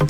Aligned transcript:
Chào 0.00 0.08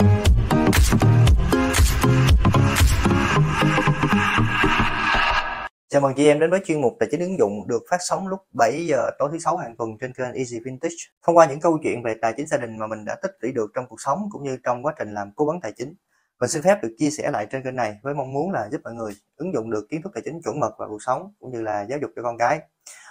mừng 6.01 6.13
chị 6.17 6.27
em 6.27 6.41
đến 6.41 6.51
với 6.51 6.61
chuyên 6.65 6.81
mục 6.81 6.93
Tài 7.01 7.09
chính 7.11 7.21
ứng 7.21 7.39
dụng 7.39 7.69
được 7.69 7.83
phát 7.91 7.97
sóng 8.01 8.29
lúc 8.29 8.41
7 8.53 8.87
giờ 8.87 9.11
tối 9.19 9.29
thứ 9.33 9.39
sáu 9.39 9.57
hàng 9.57 9.77
tuần 9.77 9.91
trên 10.01 10.13
kênh 10.13 10.33
Easy 10.33 10.61
Vintage. 10.65 10.95
Thông 11.23 11.37
qua 11.37 11.47
những 11.47 11.61
câu 11.61 11.79
chuyện 11.83 12.03
về 12.03 12.15
tài 12.23 12.35
chính 12.37 12.47
gia 12.47 12.57
đình 12.57 12.79
mà 12.79 12.87
mình 12.87 13.05
đã 13.05 13.17
tích 13.23 13.31
lũy 13.41 13.53
được 13.53 13.71
trong 13.75 13.85
cuộc 13.89 14.01
sống 14.01 14.29
cũng 14.31 14.43
như 14.43 14.59
trong 14.65 14.83
quá 14.83 14.95
trình 14.99 15.15
làm 15.15 15.33
cố 15.37 15.47
vấn 15.47 15.61
tài 15.61 15.73
chính. 15.77 15.95
Mình 16.41 16.51
xin 16.51 16.63
phép 16.63 16.79
được 16.83 16.95
chia 16.99 17.11
sẻ 17.11 17.31
lại 17.31 17.47
trên 17.51 17.63
kênh 17.63 17.77
này 17.77 17.99
với 18.03 18.15
mong 18.15 18.33
muốn 18.33 18.51
là 18.53 18.69
giúp 18.73 18.81
mọi 18.85 18.95
người 18.95 19.13
ứng 19.37 19.55
dụng 19.55 19.71
được 19.71 19.87
kiến 19.91 20.03
thức 20.03 20.13
tài 20.15 20.23
chính 20.25 20.43
chuẩn 20.45 20.61
mực 20.61 20.73
vào 20.79 20.89
cuộc 20.89 21.03
sống 21.03 21.33
cũng 21.41 21.51
như 21.53 21.63
là 21.63 21.83
giáo 21.83 21.99
dục 22.03 22.11
cho 22.17 22.23
con 22.23 22.39
cái. 22.39 22.61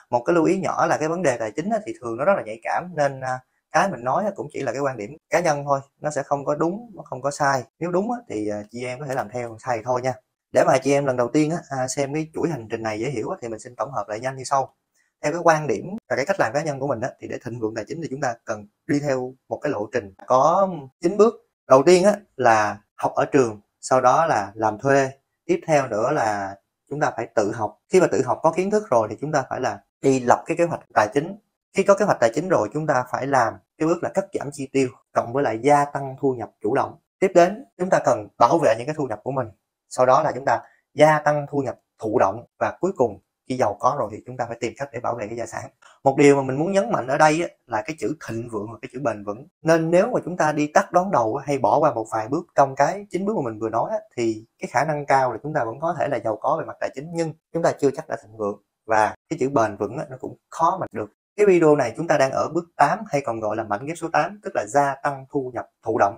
Một 0.10 0.24
cái 0.26 0.34
lưu 0.34 0.46
ý 0.46 0.60
nhỏ 0.60 0.86
là 0.86 0.98
cái 0.98 1.10
vấn 1.10 1.24
đề 1.24 1.38
tài 1.38 1.52
chính 1.52 1.70
thì 1.86 1.94
thường 2.02 2.18
nó 2.18 2.26
rất 2.26 2.34
là 2.38 2.44
nhạy 2.44 2.60
cảm 2.64 2.84
nên 2.96 3.22
à, 3.22 3.40
cái 3.72 3.90
mình 3.90 4.04
nói 4.04 4.24
cũng 4.36 4.48
chỉ 4.54 4.62
là 4.62 4.72
cái 4.72 4.82
quan 4.82 4.98
điểm 4.98 5.18
cá 5.30 5.40
nhân 5.40 5.64
thôi, 5.66 5.80
nó 6.02 6.10
sẽ 6.10 6.24
không 6.24 6.46
có 6.46 6.56
đúng, 6.56 6.92
nó 6.96 7.04
không 7.04 7.22
có 7.22 7.32
sai. 7.32 7.64
Nếu 7.80 7.92
đúng 7.92 8.10
thì 8.30 8.50
à, 8.50 8.64
chị 8.72 8.86
em 8.86 9.00
có 9.00 9.06
thể 9.06 9.16
làm 9.16 9.30
theo, 9.30 9.58
sai 9.60 9.82
thôi 9.86 10.02
nha. 10.02 10.14
Để 10.52 10.64
mà 10.68 10.78
chị 10.84 10.94
em 10.94 11.06
lần 11.06 11.18
đầu 11.18 11.28
tiên 11.34 11.52
à, 11.70 11.88
xem 11.88 12.14
cái 12.14 12.28
chuỗi 12.34 12.50
hành 12.50 12.68
trình 12.72 12.84
này 12.84 13.00
dễ 13.00 13.10
hiểu 13.10 13.30
thì 13.42 13.48
mình 13.48 13.60
xin 13.60 13.76
tổng 13.76 13.92
hợp 13.92 14.10
lại 14.10 14.20
nhanh 14.20 14.38
như 14.38 14.44
sau. 14.44 14.76
Theo 15.22 15.32
cái 15.32 15.42
quan 15.44 15.68
điểm 15.68 15.86
và 16.10 16.16
cái 16.16 16.26
cách 16.26 16.40
làm 16.40 16.54
cá 16.54 16.64
nhân 16.64 16.80
của 16.80 16.88
mình 16.88 17.00
thì 17.22 17.28
để 17.28 17.38
thịnh 17.46 17.60
vượng 17.60 17.76
tài 17.76 17.86
chính 17.88 18.02
thì 18.02 18.08
chúng 18.12 18.22
ta 18.22 18.34
cần 18.46 18.68
đi 18.88 19.00
theo 19.00 19.34
một 19.50 19.60
cái 19.62 19.72
lộ 19.72 19.88
trình 19.94 20.14
có 20.28 20.70
chín 21.02 21.18
bước. 21.18 21.34
Đầu 21.68 21.84
tiên 21.84 22.06
là 22.36 22.78
học 22.96 23.14
ở 23.16 23.26
trường 23.26 23.62
sau 23.82 24.02
đó 24.02 24.26
là 24.26 24.52
làm 24.56 24.78
thuê. 24.78 25.10
Tiếp 25.46 25.60
theo 25.68 25.88
nữa 25.88 26.12
là 26.12 26.56
chúng 26.90 27.00
ta 27.00 27.12
phải 27.16 27.28
tự 27.36 27.52
học. 27.52 27.80
Khi 27.90 28.02
mà 28.02 28.08
tự 28.12 28.22
học 28.26 28.40
có 28.44 28.52
kiến 28.52 28.72
thức 28.72 28.90
rồi 28.90 29.08
thì 29.10 29.18
chúng 29.22 29.32
ta 29.32 29.44
phải 29.50 29.62
là 29.62 29.80
đi 30.02 30.20
lập 30.20 30.44
cái 30.46 30.58
kế 30.58 30.64
hoạch 30.64 30.82
tài 30.94 31.08
chính 31.14 31.36
khi 31.74 31.84
có 31.84 31.94
kế 31.94 32.06
hoạch 32.06 32.20
tài 32.20 32.32
chính 32.36 32.50
rồi, 32.50 32.70
chúng 32.74 32.88
ta 32.88 33.04
phải 33.12 33.28
làm 33.28 33.54
cái 33.78 33.88
bước 33.88 34.04
là 34.04 34.10
cắt 34.14 34.26
giảm 34.34 34.50
chi 34.52 34.70
tiêu, 34.72 34.90
cộng 35.14 35.34
với 35.34 35.44
lại 35.44 35.60
gia 35.64 35.86
tăng 35.86 36.16
thu 36.20 36.34
nhập 36.34 36.50
chủ 36.62 36.76
động. 36.76 36.96
Tiếp 37.20 37.32
đến, 37.36 37.66
chúng 37.78 37.90
ta 37.90 38.00
cần 38.06 38.28
bảo 38.38 38.60
vệ 38.64 38.76
những 38.78 38.88
cái 38.88 38.96
thu 38.98 39.06
nhập 39.08 39.20
của 39.24 39.32
mình. 39.32 39.48
Sau 39.90 40.06
đó 40.06 40.24
là 40.24 40.32
chúng 40.36 40.46
ta 40.46 40.62
gia 40.94 41.20
tăng 41.20 41.46
thu 41.50 41.60
nhập 41.60 41.80
thụ 42.00 42.20
động 42.20 42.46
và 42.60 42.78
cuối 42.80 42.92
cùng, 42.98 43.20
khi 43.50 43.58
giàu 43.58 43.78
có 43.80 43.96
rồi 44.00 44.10
thì 44.12 44.24
chúng 44.26 44.38
ta 44.38 44.46
phải 44.48 44.58
tìm 44.60 44.74
cách 44.78 44.90
để 44.94 45.00
bảo 45.00 45.16
vệ 45.16 45.28
cái 45.28 45.38
gia 45.38 45.46
sản. 45.46 45.70
Một 46.04 46.18
điều 46.18 46.36
mà 46.36 46.42
mình 46.42 46.60
muốn 46.60 46.72
nhấn 46.72 46.92
mạnh 46.92 47.08
ở 47.08 47.18
đây 47.18 47.52
là 47.66 47.82
cái 47.82 47.96
chữ 48.00 48.16
thịnh 48.28 48.50
vượng 48.52 48.68
và 48.72 48.78
cái 48.82 48.90
chữ 48.94 49.00
bền 49.04 49.24
vững. 49.24 49.48
Nên 49.62 49.92
nếu 49.92 50.08
mà 50.08 50.20
chúng 50.26 50.38
ta 50.38 50.52
đi 50.52 50.68
tắt 50.74 50.92
đón 50.92 51.12
đầu 51.12 51.36
hay 51.36 51.58
bỏ 51.58 51.80
qua 51.80 51.94
một 51.94 52.06
vài 52.12 52.28
bước 52.28 52.48
trong 52.56 52.76
cái 52.76 53.06
chính 53.10 53.26
bước 53.26 53.36
mà 53.36 53.42
mình 53.42 53.60
vừa 53.60 53.70
nói 53.70 53.92
thì 54.18 54.46
cái 54.60 54.70
khả 54.72 54.86
năng 54.86 55.06
cao 55.06 55.32
là 55.32 55.38
chúng 55.44 55.54
ta 55.54 55.66
vẫn 55.66 55.80
có 55.80 55.96
thể 56.00 56.08
là 56.08 56.20
giàu 56.24 56.38
có 56.42 56.58
về 56.60 56.66
mặt 56.66 56.78
tài 56.80 56.90
chính, 56.96 57.10
nhưng 57.14 57.34
chúng 57.54 57.64
ta 57.64 57.72
chưa 57.80 57.92
chắc 57.92 58.08
đã 58.08 58.18
thịnh 58.24 58.38
vượng. 58.38 58.62
Và 58.86 59.16
cái 59.30 59.40
chữ 59.40 59.50
bền 59.50 59.78
vững 59.78 59.98
nó 60.10 60.18
cũng 60.20 60.38
khó 60.50 60.78
mà 60.82 60.86
được 60.92 61.10
cái 61.40 61.46
video 61.46 61.76
này 61.76 61.94
chúng 61.98 62.08
ta 62.08 62.18
đang 62.18 62.32
ở 62.32 62.50
bước 62.54 62.66
8 62.76 63.00
hay 63.08 63.22
còn 63.26 63.40
gọi 63.40 63.56
là 63.56 63.64
mảnh 63.64 63.86
ghép 63.86 63.98
số 63.98 64.10
8 64.14 64.40
tức 64.44 64.56
là 64.56 64.66
gia 64.68 64.96
tăng 65.04 65.26
thu 65.32 65.52
nhập 65.54 65.66
thụ 65.84 65.98
động. 66.00 66.18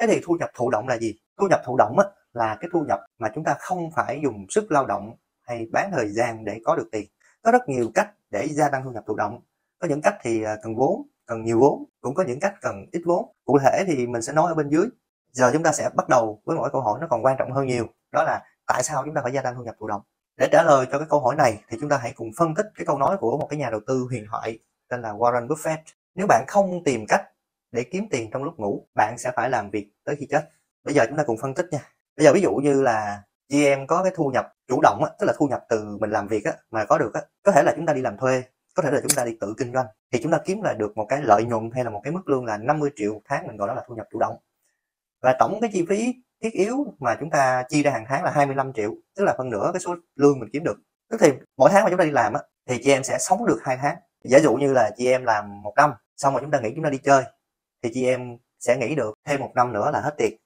Thế 0.00 0.06
thì 0.06 0.20
thu 0.24 0.34
nhập 0.34 0.50
thụ 0.54 0.70
động 0.70 0.88
là 0.88 0.98
gì? 0.98 1.14
Thu 1.40 1.46
nhập 1.50 1.60
thụ 1.64 1.76
động 1.76 1.98
á, 1.98 2.04
là 2.32 2.56
cái 2.60 2.70
thu 2.72 2.84
nhập 2.88 3.00
mà 3.18 3.30
chúng 3.34 3.44
ta 3.44 3.56
không 3.58 3.90
phải 3.96 4.20
dùng 4.24 4.46
sức 4.48 4.72
lao 4.72 4.86
động 4.86 5.16
hay 5.40 5.66
bán 5.72 5.90
thời 5.92 6.08
gian 6.08 6.44
để 6.44 6.60
có 6.64 6.76
được 6.76 6.88
tiền. 6.92 7.06
Có 7.42 7.52
rất 7.52 7.68
nhiều 7.68 7.90
cách 7.94 8.10
để 8.30 8.48
gia 8.48 8.68
tăng 8.68 8.84
thu 8.84 8.90
nhập 8.90 9.04
thụ 9.06 9.16
động. 9.16 9.40
Có 9.78 9.88
những 9.88 10.02
cách 10.02 10.14
thì 10.22 10.42
à, 10.42 10.56
cần 10.62 10.76
vốn 10.76 11.02
cần 11.26 11.44
nhiều 11.44 11.60
vốn 11.60 11.84
cũng 12.00 12.14
có 12.14 12.24
những 12.26 12.40
cách 12.40 12.54
cần 12.60 12.86
ít 12.92 13.02
vốn. 13.06 13.32
Cụ 13.44 13.58
thể 13.58 13.84
thì 13.86 14.06
mình 14.06 14.22
sẽ 14.22 14.32
nói 14.32 14.50
ở 14.50 14.54
bên 14.54 14.68
dưới. 14.68 14.86
Giờ 15.32 15.50
chúng 15.52 15.62
ta 15.62 15.72
sẽ 15.72 15.90
bắt 15.94 16.08
đầu 16.08 16.42
với 16.44 16.56
mỗi 16.56 16.70
câu 16.72 16.80
hỏi 16.80 16.98
nó 17.00 17.06
còn 17.10 17.24
quan 17.24 17.36
trọng 17.38 17.52
hơn 17.52 17.66
nhiều 17.66 17.86
đó 18.12 18.22
là 18.22 18.40
tại 18.66 18.82
sao 18.82 19.02
chúng 19.04 19.14
ta 19.14 19.20
phải 19.22 19.32
gia 19.32 19.42
tăng 19.42 19.54
thu 19.54 19.62
nhập 19.62 19.74
thụ 19.78 19.86
động? 19.86 20.02
Để 20.42 20.48
trả 20.52 20.62
lời 20.62 20.86
cho 20.92 20.98
cái 20.98 21.06
câu 21.10 21.20
hỏi 21.20 21.36
này 21.36 21.64
thì 21.68 21.76
chúng 21.80 21.88
ta 21.88 21.98
hãy 22.02 22.12
cùng 22.16 22.30
phân 22.36 22.54
tích 22.54 22.66
cái 22.74 22.86
câu 22.86 22.98
nói 22.98 23.16
của 23.20 23.38
một 23.38 23.46
cái 23.50 23.58
nhà 23.58 23.70
đầu 23.70 23.80
tư 23.86 24.06
huyền 24.10 24.26
thoại 24.30 24.58
tên 24.88 25.02
là 25.02 25.12
Warren 25.12 25.48
Buffett. 25.48 25.76
Nếu 26.14 26.26
bạn 26.26 26.44
không 26.48 26.84
tìm 26.84 27.04
cách 27.08 27.22
để 27.72 27.84
kiếm 27.84 28.08
tiền 28.10 28.30
trong 28.30 28.44
lúc 28.44 28.54
ngủ 28.58 28.86
bạn 28.94 29.14
sẽ 29.18 29.32
phải 29.36 29.50
làm 29.50 29.70
việc 29.70 29.90
tới 30.04 30.16
khi 30.18 30.26
chết. 30.30 30.50
Bây 30.84 30.94
giờ 30.94 31.06
chúng 31.08 31.16
ta 31.16 31.24
cùng 31.26 31.36
phân 31.42 31.54
tích 31.54 31.66
nha. 31.70 31.78
Bây 32.16 32.26
giờ 32.26 32.32
ví 32.32 32.40
dụ 32.40 32.54
như 32.54 32.82
là 32.82 33.22
chị 33.48 33.64
em 33.64 33.86
có 33.86 34.02
cái 34.02 34.12
thu 34.16 34.30
nhập 34.30 34.52
chủ 34.68 34.80
động 34.82 35.04
á, 35.04 35.10
tức 35.18 35.26
là 35.26 35.32
thu 35.38 35.46
nhập 35.46 35.64
từ 35.68 35.96
mình 36.00 36.10
làm 36.10 36.28
việc 36.28 36.44
á, 36.44 36.52
mà 36.70 36.84
có 36.84 36.98
được 36.98 37.14
á, 37.14 37.20
có 37.42 37.52
thể 37.52 37.62
là 37.62 37.72
chúng 37.76 37.86
ta 37.86 37.92
đi 37.92 38.00
làm 38.00 38.16
thuê 38.16 38.42
có 38.74 38.82
thể 38.82 38.90
là 38.90 39.00
chúng 39.00 39.16
ta 39.16 39.24
đi 39.24 39.36
tự 39.40 39.54
kinh 39.58 39.72
doanh 39.72 39.86
thì 40.12 40.20
chúng 40.22 40.32
ta 40.32 40.38
kiếm 40.44 40.62
lại 40.62 40.74
được 40.74 40.96
một 40.96 41.06
cái 41.08 41.22
lợi 41.22 41.44
nhuận 41.44 41.70
hay 41.74 41.84
là 41.84 41.90
một 41.90 42.00
cái 42.04 42.12
mức 42.12 42.28
lương 42.28 42.44
là 42.44 42.58
50 42.58 42.90
triệu 42.96 43.14
một 43.14 43.22
tháng 43.24 43.46
mình 43.46 43.56
gọi 43.56 43.68
đó 43.68 43.74
là 43.74 43.82
thu 43.88 43.94
nhập 43.94 44.06
chủ 44.12 44.18
động. 44.18 44.36
Và 45.22 45.36
tổng 45.38 45.58
cái 45.60 45.70
chi 45.72 45.86
phí 45.88 46.14
thiết 46.42 46.52
yếu 46.52 46.86
mà 46.98 47.16
chúng 47.20 47.30
ta 47.30 47.64
chi 47.68 47.82
ra 47.82 47.90
hàng 47.90 48.04
tháng 48.08 48.24
là 48.24 48.30
25 48.30 48.72
triệu 48.72 48.94
tức 49.16 49.24
là 49.24 49.34
phần 49.38 49.50
nửa 49.50 49.70
cái 49.72 49.80
số 49.80 49.96
lương 50.16 50.40
mình 50.40 50.48
kiếm 50.52 50.64
được. 50.64 50.76
Tức 51.10 51.16
thì 51.20 51.32
mỗi 51.56 51.70
tháng 51.72 51.84
mà 51.84 51.90
chúng 51.90 51.98
ta 51.98 52.04
đi 52.04 52.10
làm 52.10 52.32
á, 52.32 52.40
thì 52.68 52.80
chị 52.82 52.92
em 52.92 53.04
sẽ 53.04 53.18
sống 53.18 53.46
được 53.46 53.58
hai 53.62 53.76
tháng. 53.82 53.96
Giả 54.24 54.38
dụ 54.38 54.54
như 54.54 54.72
là 54.72 54.90
chị 54.96 55.06
em 55.06 55.24
làm 55.24 55.62
một 55.62 55.72
năm 55.76 55.92
xong 56.16 56.32
rồi 56.32 56.42
chúng 56.42 56.50
ta 56.50 56.60
nghĩ 56.60 56.72
chúng 56.74 56.84
ta 56.84 56.90
đi 56.90 56.98
chơi 56.98 57.24
thì 57.82 57.90
chị 57.94 58.06
em 58.06 58.38
sẽ 58.60 58.76
nghĩ 58.76 58.94
được 58.94 59.14
thêm 59.26 59.40
một 59.40 59.50
năm 59.54 59.72
nữa 59.72 59.90
là 59.92 60.00
hết 60.00 60.14
tiền. 60.18 60.36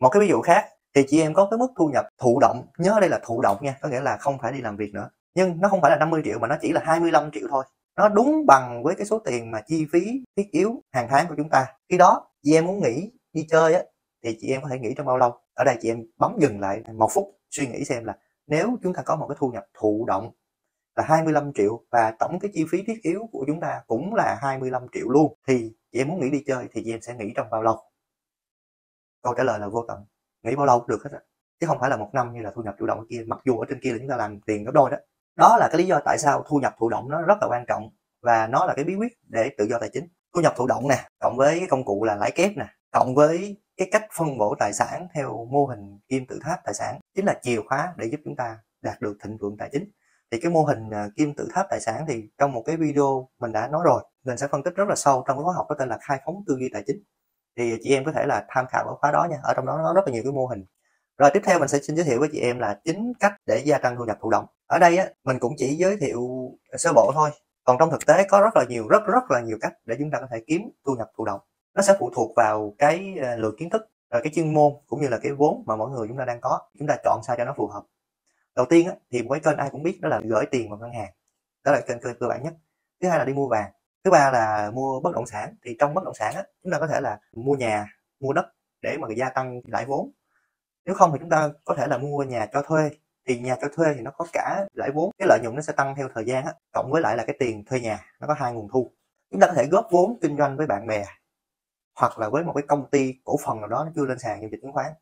Một 0.00 0.08
cái 0.08 0.20
ví 0.20 0.28
dụ 0.28 0.40
khác 0.40 0.68
thì 0.94 1.04
chị 1.08 1.20
em 1.20 1.34
có 1.34 1.48
cái 1.50 1.58
mức 1.58 1.72
thu 1.76 1.88
nhập 1.88 2.06
thụ 2.18 2.40
động 2.40 2.66
nhớ 2.78 2.98
đây 3.00 3.10
là 3.10 3.20
thụ 3.24 3.40
động 3.42 3.58
nha 3.60 3.76
có 3.80 3.88
nghĩa 3.88 4.00
là 4.00 4.16
không 4.16 4.38
phải 4.42 4.52
đi 4.52 4.60
làm 4.60 4.76
việc 4.76 4.94
nữa. 4.94 5.08
Nhưng 5.34 5.60
nó 5.60 5.68
không 5.68 5.80
phải 5.80 5.90
là 5.90 5.96
50 5.96 6.22
triệu 6.24 6.38
mà 6.38 6.48
nó 6.48 6.56
chỉ 6.60 6.72
là 6.72 6.80
25 6.84 7.30
triệu 7.30 7.46
thôi. 7.50 7.64
Nó 7.96 8.08
đúng 8.08 8.46
bằng 8.46 8.82
với 8.82 8.94
cái 8.94 9.06
số 9.06 9.18
tiền 9.18 9.50
mà 9.50 9.60
chi 9.66 9.86
phí 9.92 10.24
thiết 10.36 10.50
yếu 10.50 10.82
hàng 10.92 11.06
tháng 11.10 11.26
của 11.28 11.34
chúng 11.36 11.48
ta. 11.48 11.66
Khi 11.88 11.98
đó 11.98 12.26
chị 12.42 12.54
em 12.54 12.66
muốn 12.66 12.82
nghỉ 12.82 13.10
đi 13.32 13.46
chơi 13.50 13.74
á 13.74 13.82
thì 14.24 14.36
chị 14.40 14.52
em 14.52 14.62
có 14.62 14.68
thể 14.68 14.78
nghỉ 14.78 14.94
trong 14.96 15.06
bao 15.06 15.18
lâu? 15.18 15.43
Ở 15.54 15.64
đây 15.64 15.76
chị 15.80 15.90
em 15.90 16.04
bấm 16.16 16.36
dừng 16.40 16.60
lại 16.60 16.82
một 16.94 17.08
phút, 17.14 17.24
suy 17.50 17.66
nghĩ 17.66 17.84
xem 17.84 18.04
là 18.04 18.18
nếu 18.46 18.78
chúng 18.82 18.94
ta 18.94 19.02
có 19.02 19.16
một 19.16 19.26
cái 19.28 19.36
thu 19.40 19.50
nhập 19.50 19.64
thụ 19.74 20.04
động 20.06 20.32
là 20.96 21.04
25 21.06 21.52
triệu 21.52 21.84
và 21.90 22.14
tổng 22.18 22.38
cái 22.40 22.50
chi 22.54 22.64
phí 22.70 22.82
thiết 22.86 23.02
yếu 23.02 23.28
của 23.32 23.44
chúng 23.46 23.60
ta 23.60 23.82
cũng 23.86 24.14
là 24.14 24.38
25 24.40 24.86
triệu 24.92 25.08
luôn, 25.08 25.34
thì 25.48 25.72
chị 25.92 26.00
em 26.00 26.08
muốn 26.08 26.20
nghỉ 26.20 26.30
đi 26.30 26.42
chơi 26.46 26.68
thì 26.72 26.82
chị 26.84 26.92
em 26.92 27.00
sẽ 27.00 27.14
nghỉ 27.14 27.32
trong 27.36 27.50
bao 27.50 27.62
lâu? 27.62 27.78
Câu 29.22 29.34
trả 29.34 29.44
lời 29.44 29.58
là 29.58 29.68
vô 29.68 29.84
tận. 29.88 30.04
Nghỉ 30.42 30.56
bao 30.56 30.66
lâu? 30.66 30.78
Cũng 30.78 30.88
được 30.88 31.04
hết 31.04 31.10
á 31.12 31.20
chứ 31.60 31.66
không 31.66 31.78
phải 31.80 31.90
là 31.90 31.96
một 31.96 32.10
năm 32.12 32.32
như 32.32 32.40
là 32.40 32.50
thu 32.54 32.62
nhập 32.62 32.74
chủ 32.78 32.86
động 32.86 33.06
kia, 33.10 33.24
mặc 33.26 33.40
dù 33.44 33.58
ở 33.58 33.66
trên 33.68 33.80
kia 33.80 33.92
là 33.92 33.98
chúng 33.98 34.08
ta 34.08 34.16
làm 34.16 34.40
tiền 34.40 34.64
gấp 34.64 34.72
đôi 34.74 34.90
đó. 34.90 34.96
Đó 35.36 35.56
là 35.60 35.68
cái 35.68 35.78
lý 35.78 35.86
do 35.86 36.00
tại 36.04 36.18
sao 36.18 36.44
thu 36.48 36.56
nhập 36.56 36.74
thụ 36.78 36.88
động 36.88 37.08
nó 37.10 37.22
rất 37.22 37.38
là 37.40 37.46
quan 37.50 37.64
trọng 37.68 37.90
và 38.22 38.46
nó 38.46 38.66
là 38.66 38.74
cái 38.74 38.84
bí 38.84 38.94
quyết 38.94 39.12
để 39.22 39.50
tự 39.58 39.64
do 39.70 39.78
tài 39.80 39.90
chính. 39.92 40.08
Thu 40.34 40.40
nhập 40.40 40.54
thụ 40.56 40.66
động 40.66 40.88
nè, 40.88 41.08
cộng 41.18 41.36
với 41.36 41.58
cái 41.58 41.68
công 41.68 41.84
cụ 41.84 42.04
là 42.04 42.14
lãi 42.14 42.30
kép 42.30 42.50
nè 42.56 42.66
cộng 42.94 43.14
với 43.14 43.56
cái 43.76 43.88
cách 43.92 44.04
phân 44.18 44.38
bổ 44.38 44.54
tài 44.58 44.72
sản 44.72 45.08
theo 45.14 45.48
mô 45.50 45.66
hình 45.66 45.98
kim 46.08 46.26
tự 46.26 46.38
tháp 46.42 46.58
tài 46.64 46.74
sản, 46.74 47.00
chính 47.14 47.24
là 47.24 47.34
chìa 47.42 47.60
khóa 47.68 47.94
để 47.96 48.06
giúp 48.06 48.20
chúng 48.24 48.36
ta 48.36 48.58
đạt 48.82 49.00
được 49.00 49.16
thịnh 49.24 49.38
vượng 49.40 49.56
tài 49.58 49.68
chính. 49.72 49.90
Thì 50.30 50.40
cái 50.42 50.50
mô 50.50 50.64
hình 50.64 50.90
à, 50.90 51.08
kim 51.16 51.34
tự 51.34 51.48
tháp 51.54 51.66
tài 51.70 51.80
sản 51.80 52.04
thì 52.08 52.28
trong 52.38 52.52
một 52.52 52.62
cái 52.66 52.76
video 52.76 53.28
mình 53.40 53.52
đã 53.52 53.68
nói 53.68 53.82
rồi, 53.84 54.02
mình 54.24 54.36
sẽ 54.36 54.48
phân 54.48 54.62
tích 54.62 54.74
rất 54.76 54.88
là 54.88 54.94
sâu. 54.94 55.24
Trong 55.26 55.36
cái 55.36 55.44
khóa 55.44 55.54
học 55.54 55.66
có 55.68 55.74
tên 55.78 55.88
là 55.88 55.98
khai 56.00 56.20
phóng 56.26 56.44
tư 56.46 56.56
duy 56.58 56.70
tài 56.72 56.82
chính. 56.86 57.02
Thì 57.56 57.78
chị 57.82 57.94
em 57.94 58.04
có 58.04 58.12
thể 58.12 58.26
là 58.26 58.44
tham 58.48 58.66
khảo 58.68 58.84
ở 58.84 58.94
khóa 59.00 59.10
đó 59.12 59.26
nha, 59.30 59.36
ở 59.42 59.54
trong 59.54 59.66
đó 59.66 59.78
nó 59.78 59.94
rất 59.94 60.02
là 60.06 60.12
nhiều 60.12 60.22
cái 60.22 60.32
mô 60.32 60.46
hình. 60.46 60.64
Rồi 61.18 61.30
tiếp 61.34 61.40
theo 61.44 61.58
mình 61.58 61.68
sẽ 61.68 61.78
xin 61.82 61.96
giới 61.96 62.04
thiệu 62.04 62.20
với 62.20 62.28
chị 62.32 62.40
em 62.40 62.58
là 62.58 62.80
chính 62.84 63.12
cách 63.20 63.34
để 63.46 63.62
gia 63.64 63.78
tăng 63.78 63.96
thu 63.96 64.04
nhập 64.04 64.18
thụ 64.20 64.30
động. 64.30 64.46
Ở 64.66 64.78
đây 64.78 64.96
á, 64.96 65.06
mình 65.24 65.38
cũng 65.38 65.52
chỉ 65.56 65.76
giới 65.76 65.96
thiệu 65.96 66.50
sơ 66.76 66.92
bộ 66.92 67.12
thôi, 67.14 67.30
còn 67.64 67.76
trong 67.78 67.90
thực 67.90 68.06
tế 68.06 68.26
có 68.28 68.40
rất 68.40 68.56
là 68.56 68.64
nhiều, 68.68 68.88
rất 68.88 69.02
rất 69.06 69.30
là 69.30 69.40
nhiều 69.40 69.58
cách 69.60 69.72
để 69.84 69.96
chúng 69.98 70.10
ta 70.10 70.20
có 70.20 70.26
thể 70.30 70.44
kiếm 70.46 70.62
thu 70.86 70.94
nhập 70.98 71.10
thụ 71.16 71.24
động 71.24 71.40
nó 71.74 71.82
sẽ 71.82 71.96
phụ 71.98 72.10
thuộc 72.14 72.32
vào 72.36 72.74
cái 72.78 73.14
ờ, 73.22 73.36
lượng 73.36 73.56
kiến 73.58 73.70
thức 73.70 73.90
ờ, 74.08 74.20
cái 74.24 74.32
chuyên 74.34 74.54
môn 74.54 74.72
cũng 74.86 75.00
như 75.00 75.08
là 75.08 75.18
cái 75.22 75.32
vốn 75.32 75.62
mà 75.66 75.76
mỗi 75.76 75.90
người 75.90 76.08
chúng 76.08 76.18
ta 76.18 76.24
đang 76.24 76.40
có. 76.40 76.60
Chúng 76.78 76.88
ta 76.88 76.96
chọn 77.04 77.20
sao 77.26 77.36
cho 77.36 77.44
nó 77.44 77.54
phù 77.56 77.66
hợp. 77.66 77.82
Đầu 78.56 78.66
tiên 78.70 78.86
á, 78.86 78.94
thì 79.10 79.22
một 79.22 79.32
cái 79.32 79.40
kênh 79.40 79.58
ai 79.58 79.70
cũng 79.70 79.82
biết 79.82 79.98
đó 80.00 80.08
là 80.08 80.20
gửi 80.24 80.44
tiền 80.50 80.70
vào 80.70 80.78
ngân 80.78 80.92
hàng. 80.92 81.12
Đó 81.64 81.72
là 81.72 81.80
kênh 81.80 81.98
cơ 82.20 82.28
bản 82.28 82.42
nhất. 82.42 82.54
Thứ 83.02 83.08
hai 83.08 83.18
là 83.18 83.24
đi 83.24 83.32
mua 83.32 83.48
vàng. 83.48 83.72
Thứ 84.04 84.10
ba 84.10 84.30
là 84.30 84.70
mua 84.74 85.00
bất 85.00 85.14
động 85.14 85.26
sản. 85.26 85.54
Thì 85.62 85.76
trong 85.78 85.94
bất 85.94 86.04
động 86.04 86.14
sản 86.14 86.34
á, 86.34 86.42
chúng 86.62 86.72
ta 86.72 86.78
có 86.78 86.86
thể 86.86 87.00
là 87.00 87.18
mua 87.32 87.54
nhà 87.54 87.86
mua 88.20 88.32
đất 88.32 88.46
để 88.82 88.96
mà 89.00 89.08
gia 89.16 89.28
tăng 89.28 89.60
lãi 89.64 89.84
vốn. 89.84 90.10
Nếu 90.84 90.94
không 90.94 91.12
thì 91.12 91.18
chúng 91.20 91.30
ta 91.30 91.50
có 91.64 91.74
thể 91.74 91.86
là 91.86 91.98
mua 91.98 92.22
nhà 92.22 92.46
cho 92.52 92.62
thuê. 92.62 92.90
Thì 93.26 93.38
nhà 93.38 93.56
cho 93.60 93.68
thuê 93.76 93.94
thì 93.94 94.00
nó 94.00 94.10
có 94.10 94.26
cả 94.32 94.66
lãi 94.74 94.90
vốn. 94.90 95.10
Cái 95.18 95.28
lợi 95.28 95.38
nhuận 95.42 95.54
nó 95.54 95.62
sẽ 95.62 95.72
tăng 95.72 95.94
theo 95.96 96.08
thời 96.14 96.24
gian 96.24 96.44
á 96.44 96.52
cộng 96.72 96.90
với 96.90 97.02
lại 97.02 97.16
là 97.16 97.24
cái 97.26 97.36
tiền 97.38 97.64
thuê 97.64 97.80
nhà 97.80 98.04
nó 98.20 98.26
có 98.26 98.34
hai 98.34 98.52
nguồn 98.52 98.68
thu. 98.72 98.90
Chúng 99.30 99.40
ta 99.40 99.46
có 99.46 99.52
thể 99.52 99.66
góp 99.66 99.88
vốn 99.90 100.18
kinh 100.22 100.36
doanh 100.36 100.56
với 100.56 100.66
bạn 100.66 100.86
bè 100.86 101.04
hoặc 101.96 102.18
là 102.18 102.28
với 102.28 102.44
một 102.44 102.52
cái 102.52 102.64
công 102.68 102.90
ty 102.90 103.14
cổ 103.24 103.36
phần 103.46 103.60
nào 103.60 103.68
đó 103.68 103.84
nó 103.84 103.92
chưa 103.94 104.04
lên 104.04 104.18
sàn 104.18 104.40
giao 104.40 104.50
dịch 104.50 104.58
chứng 104.62 104.72
khoán. 104.72 104.92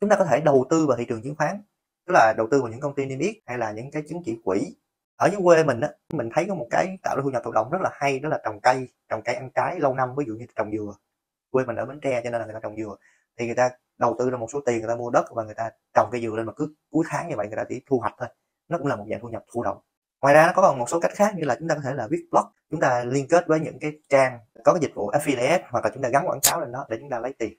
Chúng 0.00 0.10
ta 0.10 0.16
có 0.16 0.24
thể 0.24 0.40
đầu 0.40 0.66
tư 0.70 0.86
vào 0.86 0.96
thị 0.96 1.04
trường 1.08 1.22
chứng 1.22 1.34
khoán, 1.36 1.62
tức 2.06 2.12
là 2.12 2.34
đầu 2.36 2.48
tư 2.50 2.62
vào 2.62 2.70
những 2.70 2.80
công 2.80 2.94
ty 2.94 3.06
niêm 3.06 3.18
yết 3.18 3.34
hay 3.46 3.58
là 3.58 3.72
những 3.72 3.90
cái 3.90 4.02
chứng 4.08 4.22
chỉ 4.24 4.40
quỹ. 4.44 4.76
Ở 5.16 5.28
dưới 5.32 5.40
quê 5.44 5.64
mình 5.64 5.80
á, 5.80 5.88
mình 6.12 6.30
thấy 6.34 6.46
có 6.48 6.54
một 6.54 6.66
cái 6.70 6.98
tạo 7.02 7.16
ra 7.16 7.22
thu 7.22 7.30
nhập 7.30 7.42
thụ 7.44 7.52
động 7.52 7.70
rất 7.70 7.80
là 7.80 7.90
hay, 7.92 8.18
đó 8.18 8.28
là 8.28 8.40
trồng 8.44 8.60
cây 8.60 8.88
trồng 9.08 9.22
cây 9.24 9.34
ăn 9.34 9.50
trái 9.54 9.80
lâu 9.80 9.94
năm, 9.94 10.14
ví 10.16 10.24
dụ 10.26 10.34
như 10.34 10.46
trồng 10.56 10.70
dừa. 10.72 10.94
Quê 11.50 11.64
mình 11.64 11.76
ở 11.76 11.86
bến 11.86 12.00
tre 12.00 12.20
cho 12.24 12.30
nên 12.30 12.40
là 12.40 12.46
người 12.46 12.54
ta 12.54 12.60
trồng 12.62 12.76
dừa. 12.76 12.96
Thì 13.38 13.46
người 13.46 13.54
ta 13.54 13.70
đầu 13.98 14.16
tư 14.18 14.30
ra 14.30 14.36
một 14.36 14.46
số 14.52 14.60
tiền 14.66 14.78
người 14.78 14.88
ta 14.88 14.96
mua 14.96 15.10
đất 15.10 15.24
và 15.30 15.44
người 15.44 15.54
ta 15.54 15.70
trồng 15.94 16.08
cây 16.12 16.20
dừa 16.20 16.36
lên 16.36 16.46
mà 16.46 16.52
cứ 16.56 16.74
cuối 16.90 17.04
tháng 17.08 17.28
như 17.28 17.36
vậy 17.36 17.46
người 17.46 17.56
ta 17.56 17.64
chỉ 17.68 17.82
thu 17.86 17.98
hoạch 17.98 18.14
thôi. 18.18 18.28
Nó 18.68 18.78
cũng 18.78 18.86
là 18.86 18.96
một 18.96 19.04
dạng 19.10 19.20
thu 19.20 19.28
nhập 19.28 19.44
thụ 19.52 19.62
động. 19.62 19.78
Ngoài 20.22 20.34
ra 20.34 20.46
nó 20.46 20.52
có 20.56 20.62
còn 20.62 20.78
một 20.78 20.88
số 20.88 21.00
cách 21.00 21.12
khác 21.14 21.34
như 21.36 21.44
là 21.44 21.56
chúng 21.58 21.68
ta 21.68 21.74
có 21.74 21.80
thể 21.84 21.94
là 21.94 22.06
viết 22.10 22.26
blog. 22.30 22.44
Chúng 22.70 22.80
ta 22.80 23.04
liên 23.04 23.28
kết 23.28 23.46
với 23.46 23.60
những 23.60 23.78
cái 23.78 23.92
trang 24.08 24.38
có 24.68 24.74
cái 24.74 24.80
dịch 24.80 24.94
vụ 24.94 25.10
affiliate 25.10 25.60
hoặc 25.70 25.84
là 25.84 25.90
chúng 25.94 26.02
ta 26.02 26.08
gắn 26.08 26.28
quảng 26.28 26.40
cáo 26.42 26.60
lên 26.60 26.72
đó 26.72 26.86
để 26.88 26.96
chúng 27.00 27.10
ta 27.10 27.18
lấy 27.18 27.34
tiền. 27.38 27.52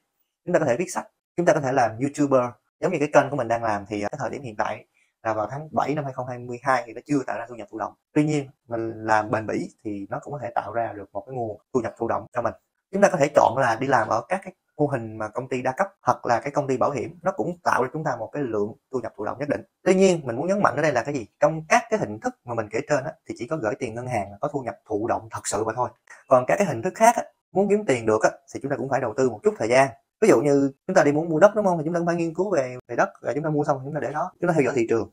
Chúng 0.46 0.54
ta 0.54 0.60
có 0.60 0.66
thể 0.66 0.76
viết 0.78 0.92
sách, 0.92 1.08
chúng 1.38 1.46
ta 1.46 1.54
có 1.54 1.60
thể 1.62 1.72
làm 1.72 1.92
youtuber. 2.00 2.44
Giống 2.80 2.92
như 2.92 3.00
cái 3.00 3.10
kênh 3.14 3.30
của 3.30 3.36
mình 3.36 3.48
đang 3.48 3.64
làm 3.64 3.86
thì 3.90 4.02
ở 4.02 4.10
thời 4.20 4.30
điểm 4.30 4.42
hiện 4.42 4.56
tại 4.56 4.86
là 5.24 5.34
vào 5.34 5.48
tháng 5.52 5.70
7 5.72 5.96
năm 5.96 6.04
2022 6.04 6.84
thì 6.86 6.94
nó 6.94 7.02
chưa 7.06 7.24
tạo 7.28 7.40
ra 7.40 7.46
thu 7.50 7.56
nhập 7.56 7.68
thụ 7.72 7.80
động. 7.80 7.94
Tuy 8.14 8.24
nhiên, 8.24 8.50
mình 8.68 8.94
làm 9.06 9.32
bền 9.32 9.48
bỉ 9.48 9.70
thì 9.84 10.08
nó 10.10 10.20
cũng 10.22 10.34
có 10.34 10.40
thể 10.42 10.52
tạo 10.56 10.74
ra 10.74 10.94
được 10.94 11.10
một 11.14 11.24
cái 11.28 11.36
nguồn 11.36 11.62
thu 11.74 11.80
nhập 11.82 11.94
thụ 11.98 12.08
động 12.08 12.26
cho 12.34 12.42
mình. 12.42 12.54
Chúng 12.92 13.02
ta 13.02 13.10
có 13.10 13.18
thể 13.18 13.28
chọn 13.36 13.58
là 13.58 13.78
đi 13.80 13.88
làm 13.88 14.08
ở 14.08 14.22
các 14.30 14.40
cái 14.44 14.54
mô 14.80 14.88
hình 14.88 15.18
mà 15.18 15.28
công 15.28 15.50
ty 15.50 15.62
đa 15.62 15.74
cấp 15.78 15.88
hoặc 16.02 16.26
là 16.26 16.40
cái 16.40 16.52
công 16.52 16.68
ty 16.68 16.78
bảo 16.78 16.92
hiểm 16.92 17.20
nó 17.22 17.32
cũng 17.32 17.58
tạo 17.64 17.82
cho 17.84 17.90
chúng 17.94 18.04
ta 18.04 18.16
một 18.20 18.30
cái 18.34 18.44
lượng 18.44 18.74
thu 18.92 19.00
nhập 19.00 19.14
thụ 19.18 19.26
động 19.26 19.38
nhất 19.40 19.50
định 19.50 19.62
tuy 19.84 19.96
nhiên 19.96 20.22
mình 20.24 20.36
muốn 20.36 20.48
nhấn 20.48 20.62
mạnh 20.64 20.76
ở 20.76 20.82
đây 20.82 20.92
là 20.92 21.04
cái 21.04 21.14
gì 21.14 21.28
trong 21.40 21.66
các 21.70 21.84
cái 21.90 22.00
hình 22.00 22.20
thức 22.20 22.34
mà 22.46 22.54
mình 22.54 22.68
kể 22.72 22.80
trên 22.90 23.04
á, 23.04 23.12
thì 23.30 23.36
chỉ 23.38 23.48
có 23.48 23.58
gửi 23.58 23.74
tiền 23.80 23.96
ngân 23.96 24.08
hàng 24.08 24.32
là 24.32 24.38
có 24.42 24.48
thu 24.48 24.62
nhập 24.62 24.76
thụ 24.86 25.08
động 25.08 25.28
thật 25.32 25.42
sự 25.48 25.64
mà 25.64 25.74
thôi 25.76 25.90
còn 26.28 26.46
các 26.48 26.56
cái 26.58 26.68
hình 26.68 26.82
thức 26.82 26.94
khác 26.96 27.16
á, 27.16 27.24
muốn 27.52 27.70
kiếm 27.70 27.86
tiền 27.86 28.06
được 28.06 28.24
á, 28.24 28.30
thì 28.54 28.60
chúng 28.64 28.72
ta 28.72 28.78
cũng 28.78 28.90
phải 28.90 29.02
đầu 29.02 29.14
tư 29.18 29.30
một 29.30 29.40
chút 29.44 29.54
thời 29.58 29.70
gian 29.70 29.90
ví 30.22 30.28
dụ 30.30 30.42
như 30.42 30.72
chúng 30.88 30.96
ta 30.96 31.04
đi 31.04 31.12
muốn 31.12 31.30
mua 31.30 31.40
đất 31.40 31.52
đúng 31.56 31.66
không 31.66 31.78
thì 31.78 31.84
chúng 31.86 31.94
ta 31.94 32.00
phải 32.06 32.16
nghiên 32.16 32.34
cứu 32.34 32.50
về 32.50 32.78
về 32.88 32.96
đất 32.96 33.10
rồi 33.22 33.34
chúng 33.34 33.44
ta 33.44 33.50
mua 33.50 33.64
xong 33.64 33.78
thì 33.80 33.86
chúng 33.86 33.94
ta 33.94 34.00
để 34.00 34.12
đó 34.12 34.32
chúng 34.42 34.48
ta 34.48 34.54
theo 34.54 34.64
dõi 34.64 34.74
thị 34.76 34.86
trường 34.90 35.12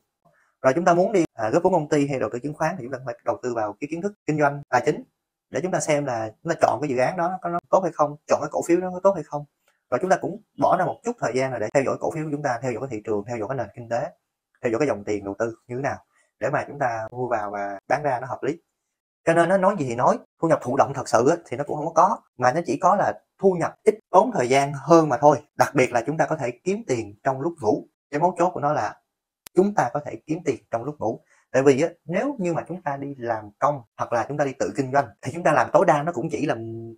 rồi 0.61 0.73
chúng 0.73 0.85
ta 0.85 0.93
muốn 0.93 1.11
đi 1.11 1.25
à, 1.33 1.49
góp 1.49 1.63
vốn 1.63 1.73
công 1.73 1.89
ty 1.89 2.07
hay 2.07 2.19
đầu 2.19 2.29
tư 2.33 2.39
chứng 2.39 2.53
khoán 2.53 2.75
thì 2.77 2.83
chúng 2.83 2.91
ta 2.91 2.99
phải 3.05 3.15
đầu 3.25 3.39
tư 3.43 3.53
vào 3.55 3.75
cái 3.79 3.87
kiến 3.91 4.01
thức 4.01 4.13
kinh 4.25 4.39
doanh 4.39 4.61
tài 4.69 4.81
chính 4.85 5.03
để 5.49 5.59
chúng 5.63 5.71
ta 5.71 5.79
xem 5.79 6.05
là 6.05 6.31
chúng 6.43 6.53
ta 6.53 6.55
chọn 6.61 6.81
cái 6.81 6.89
dự 6.89 6.97
án 6.97 7.17
đó 7.17 7.39
có 7.41 7.49
nó 7.49 7.59
tốt 7.69 7.79
hay 7.83 7.91
không 7.91 8.15
chọn 8.27 8.39
cái 8.41 8.49
cổ 8.51 8.61
phiếu 8.67 8.79
đó 8.79 8.89
có 8.93 8.99
tốt 9.03 9.11
hay 9.15 9.23
không 9.23 9.45
và 9.89 9.97
chúng 10.01 10.09
ta 10.09 10.17
cũng 10.21 10.41
bỏ 10.59 10.77
ra 10.79 10.85
một 10.85 10.99
chút 11.03 11.15
thời 11.19 11.31
gian 11.35 11.51
là 11.51 11.59
để 11.59 11.67
theo 11.73 11.83
dõi 11.83 11.97
cổ 11.99 12.11
phiếu 12.11 12.23
của 12.23 12.29
chúng 12.31 12.43
ta 12.43 12.59
theo 12.61 12.71
dõi 12.71 12.81
cái 12.81 12.97
thị 12.97 13.01
trường 13.05 13.23
theo 13.27 13.37
dõi 13.37 13.47
cái 13.49 13.57
nền 13.57 13.67
kinh 13.75 13.89
tế 13.89 14.11
theo 14.61 14.71
dõi 14.71 14.79
cái 14.79 14.87
dòng 14.87 15.03
tiền 15.03 15.23
đầu 15.23 15.35
tư 15.39 15.55
như 15.67 15.75
thế 15.75 15.81
nào 15.81 15.97
để 16.39 16.49
mà 16.49 16.63
chúng 16.67 16.79
ta 16.79 17.07
mua 17.11 17.27
vào 17.27 17.51
và 17.51 17.79
bán 17.87 18.03
ra 18.03 18.19
nó 18.21 18.27
hợp 18.27 18.43
lý. 18.43 18.57
Cho 19.25 19.33
nên 19.33 19.49
nó 19.49 19.57
nói 19.57 19.75
gì 19.79 19.85
thì 19.89 19.95
nói 19.95 20.19
thu 20.41 20.47
nhập 20.47 20.59
thụ 20.61 20.77
động 20.77 20.93
thật 20.93 21.09
sự 21.09 21.43
thì 21.45 21.57
nó 21.57 21.63
cũng 21.63 21.77
không 21.77 21.93
có 21.93 22.21
mà 22.37 22.53
nó 22.53 22.61
chỉ 22.65 22.77
có 22.77 22.95
là 22.95 23.13
thu 23.39 23.53
nhập 23.59 23.75
ít 23.83 23.95
tốn 24.09 24.31
thời 24.33 24.49
gian 24.49 24.73
hơn 24.73 25.09
mà 25.09 25.17
thôi. 25.17 25.37
Đặc 25.55 25.75
biệt 25.75 25.91
là 25.91 26.03
chúng 26.05 26.17
ta 26.17 26.25
có 26.25 26.35
thể 26.35 26.51
kiếm 26.63 26.83
tiền 26.87 27.15
trong 27.23 27.41
lúc 27.41 27.53
ngủ. 27.61 27.87
Cái 28.11 28.19
mấu 28.19 28.35
chốt 28.37 28.51
của 28.53 28.59
nó 28.59 28.73
là 28.73 28.95
chúng 29.55 29.73
ta 29.75 29.89
có 29.93 29.99
thể 30.05 30.15
kiếm 30.27 30.39
tiền 30.45 30.57
trong 30.71 30.83
lúc 30.83 30.95
ngủ. 30.99 31.21
Tại 31.51 31.63
vì 31.63 31.81
á, 31.81 31.89
nếu 32.05 32.35
như 32.39 32.53
mà 32.53 32.63
chúng 32.67 32.81
ta 32.81 32.97
đi 32.97 33.15
làm 33.17 33.49
công 33.59 33.81
hoặc 33.97 34.13
là 34.13 34.25
chúng 34.27 34.37
ta 34.37 34.45
đi 34.45 34.53
tự 34.59 34.73
kinh 34.77 34.91
doanh 34.91 35.07
thì 35.21 35.31
chúng 35.33 35.43
ta 35.43 35.51
làm 35.51 35.69
tối 35.73 35.85
đa 35.85 36.03
nó 36.03 36.11
cũng 36.11 36.29
chỉ 36.31 36.45
là 36.45 36.55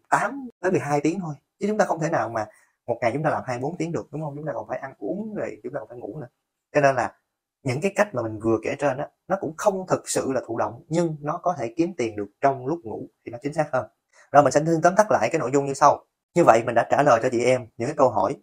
8 0.09 0.49
tới 0.61 0.71
12 0.71 1.01
tiếng 1.01 1.19
thôi 1.19 1.35
chứ 1.59 1.67
chúng 1.67 1.77
ta 1.77 1.85
không 1.85 1.99
thể 1.99 2.09
nào 2.09 2.29
mà 2.29 2.45
một 2.89 2.97
ngày 3.01 3.11
chúng 3.13 3.23
ta 3.23 3.29
làm 3.29 3.43
24 3.45 3.77
tiếng 3.77 3.91
được, 3.91 4.07
đúng 4.11 4.21
không? 4.21 4.35
Chúng 4.35 4.45
ta 4.45 4.51
còn 4.55 4.67
phải 4.67 4.79
ăn 4.79 4.93
uống 4.97 5.33
rồi 5.35 5.59
chúng 5.63 5.73
ta 5.73 5.79
còn 5.79 5.89
phải 5.89 5.97
ngủ 5.97 6.19
nữa. 6.19 6.27
Cho 6.73 6.81
nên 6.81 6.95
là 6.95 7.15
những 7.63 7.81
cái 7.81 7.91
cách 7.95 8.07
mà 8.13 8.21
mình 8.21 8.39
vừa 8.39 8.57
kể 8.63 8.75
trên 8.79 8.97
đó 8.97 9.05
nó 9.27 9.37
cũng 9.41 9.53
không 9.57 9.87
thực 9.87 10.09
sự 10.09 10.31
là 10.31 10.41
thụ 10.47 10.57
động, 10.57 10.83
nhưng 10.87 11.15
nó 11.21 11.37
có 11.37 11.55
thể 11.57 11.73
kiếm 11.77 11.93
tiền 11.97 12.15
được 12.15 12.27
trong 12.41 12.67
lúc 12.67 12.79
ngủ 12.83 13.07
thì 13.25 13.31
nó 13.31 13.37
chính 13.41 13.53
xác 13.53 13.69
hơn. 13.71 13.87
Rồi 14.31 14.43
mình 14.43 14.51
sẽ 14.51 14.61
tóm 14.83 14.95
tắt 14.95 15.11
lại 15.11 15.29
cái 15.31 15.39
nội 15.39 15.51
dung 15.53 15.65
như 15.65 15.73
sau. 15.73 16.05
Như 16.35 16.43
vậy 16.43 16.63
mình 16.65 16.75
đã 16.75 16.87
trả 16.91 17.03
lời 17.03 17.19
cho 17.23 17.29
chị 17.31 17.43
em 17.43 17.67
những 17.77 17.87
cái 17.87 17.95
câu 17.97 18.09
hỏi, 18.09 18.37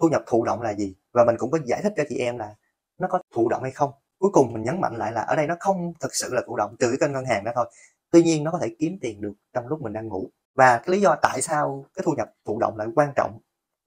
thu 0.00 0.08
nhập 0.08 0.22
thụ 0.26 0.44
động 0.44 0.62
là 0.62 0.74
gì? 0.74 0.96
Và 1.12 1.24
mình 1.24 1.36
cũng 1.38 1.50
có 1.50 1.58
giải 1.64 1.80
thích 1.82 1.92
cho 1.96 2.02
chị 2.08 2.18
em 2.18 2.38
là 2.38 2.54
nó 2.98 3.08
có 3.08 3.18
thụ 3.34 3.48
động 3.48 3.62
hay 3.62 3.72
không. 3.72 3.90
Cuối 4.18 4.30
cùng 4.32 4.52
mình 4.52 4.62
nhấn 4.62 4.80
mạnh 4.80 4.96
lại 4.96 5.12
là 5.12 5.20
ở 5.20 5.36
đây 5.36 5.46
nó 5.46 5.54
không 5.60 5.92
thực 6.00 6.14
sự 6.14 6.28
là 6.34 6.42
thụ 6.46 6.56
động 6.56 6.76
trừ 6.78 6.88
cái 6.90 6.98
kênh 7.00 7.12
ngân 7.12 7.24
hàng 7.24 7.44
đó 7.44 7.52
thôi. 7.54 7.70
Tuy 8.10 8.22
nhiên 8.22 8.44
nó 8.44 8.50
có 8.50 8.58
thể 8.62 8.76
kiếm 8.78 8.98
tiền 9.00 9.20
được 9.20 9.32
trong 9.52 9.66
lúc 9.66 9.82
mình 9.82 9.92
đang 9.92 10.08
ngủ. 10.08 10.30
Và 10.54 10.78
cái 10.78 10.96
lý 10.96 11.00
do 11.00 11.16
tại 11.22 11.42
sao 11.42 11.84
cái 11.94 12.02
thu 12.06 12.12
nhập 12.16 12.28
thụ 12.46 12.58
động 12.58 12.76
lại 12.76 12.88
quan 12.94 13.12
trọng 13.16 13.38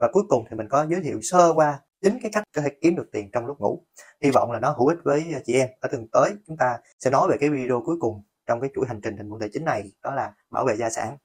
và 0.01 0.07
cuối 0.11 0.23
cùng 0.29 0.45
thì 0.49 0.57
mình 0.57 0.67
có 0.69 0.85
giới 0.89 1.01
thiệu 1.01 1.19
sơ 1.21 1.53
qua 1.55 1.79
chính 2.01 2.19
cái 2.21 2.31
cách 2.33 2.43
có 2.55 2.61
thể 2.61 2.69
kiếm 2.81 2.95
được 2.95 3.09
tiền 3.11 3.29
trong 3.33 3.45
lúc 3.45 3.59
ngủ. 3.59 3.83
Hy 4.23 4.31
vọng 4.31 4.51
là 4.51 4.59
nó 4.59 4.71
hữu 4.71 4.87
ích 4.87 4.97
với 5.03 5.25
à, 5.33 5.39
chị 5.45 5.53
em. 5.53 5.69
Ở 5.79 5.89
tuần 5.91 6.07
tới 6.11 6.31
chúng 6.47 6.57
ta 6.57 6.77
sẽ 6.99 7.11
nói 7.11 7.27
về 7.31 7.37
cái 7.39 7.49
video 7.49 7.81
cuối 7.85 7.95
cùng 7.99 8.23
trong 8.47 8.61
cái 8.61 8.69
chuỗi 8.75 8.85
hành 8.87 9.01
trình 9.03 9.17
hình 9.17 9.29
môn 9.29 9.39
tài 9.39 9.49
chính 9.53 9.65
này 9.65 9.91
đó 10.03 10.15
là 10.15 10.33
bảo 10.49 10.65
vệ 10.65 10.75
gia 10.75 10.89
sản. 10.89 11.17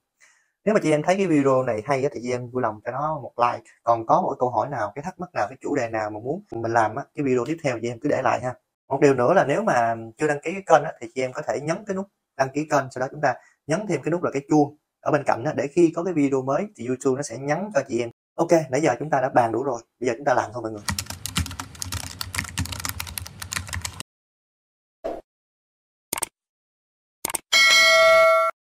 Nếu 0.65 0.75
mà 0.75 0.81
chị 0.83 0.91
em 0.91 1.03
thấy 1.03 1.17
cái 1.17 1.27
video 1.27 1.63
này 1.63 1.83
hay 1.85 2.03
thì 2.03 2.21
chị 2.23 2.33
em 2.33 2.51
vui 2.51 2.63
lòng 2.63 2.81
cho 2.85 2.93
nó 2.93 3.21
một 3.23 3.33
like. 3.37 3.65
Còn 3.83 4.07
có 4.07 4.23
một 4.23 4.37
câu 4.39 4.51
hỏi 4.51 4.69
nào 4.69 4.93
cái 4.95 5.03
thắc 5.03 5.19
mắc 5.21 5.35
nào 5.35 5.47
cái 5.49 5.59
chủ 5.61 5.77
đề 5.77 5.89
nào 5.89 6.11
mà 6.11 6.21
muốn 6.21 6.43
mình 6.53 6.73
làm 6.73 6.97
cái 6.97 7.25
video 7.25 7.45
tiếp 7.47 7.57
theo 7.63 7.79
chị 7.83 7.89
em 7.89 8.01
cứ 8.01 8.09
để 8.09 8.23
lại 8.23 8.41
ha. 8.41 8.55
Một 8.89 9.01
điều 9.01 9.15
nữa 9.15 9.35
là 9.35 9.45
nếu 9.45 9.63
mà 9.63 9.97
chưa 10.17 10.27
đăng 10.27 10.41
ký 10.43 10.53
cái 10.53 10.63
kênh 10.67 10.89
thì 11.01 11.09
chị 11.15 11.23
em 11.23 11.33
có 11.33 11.43
thể 11.49 11.61
nhấn 11.61 11.77
cái 11.87 11.97
nút 11.97 12.07
đăng 12.37 12.49
ký 12.55 12.67
kênh 12.71 12.85
sau 12.91 13.01
đó 13.01 13.07
chúng 13.11 13.21
ta 13.21 13.35
nhấn 13.67 13.87
thêm 13.89 14.03
cái 14.03 14.11
nút 14.11 14.23
là 14.23 14.31
cái 14.31 14.43
chuông 14.49 14.77
ở 15.01 15.13
bên 15.13 15.23
cạnh 15.27 15.45
đó, 15.45 15.53
để 15.57 15.67
khi 15.67 15.93
có 15.97 16.05
cái 16.05 16.15
video 16.15 16.43
mới 16.43 16.67
thì 16.77 16.87
YouTube 16.87 17.17
nó 17.17 17.23
sẽ 17.23 17.39
nhắn 17.39 17.71
cho 17.75 17.81
chị 17.89 18.01
em 18.01 18.11
ok, 18.37 18.53
nãy 18.71 18.81
giờ 18.81 18.95
chúng 18.99 19.11
ta 19.11 19.21
đã 19.21 19.29
bàn 19.29 19.53
đủ 19.53 19.63
rồi. 19.63 19.83
Bây 20.01 20.09
giờ 20.09 20.15
chúng 20.17 20.25
ta 20.25 20.35
làm 20.35 20.51
thôi 20.53 20.63
mọi 20.63 20.73
người. 20.73 20.83